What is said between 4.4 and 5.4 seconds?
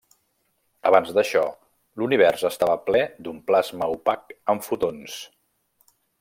amb fotons.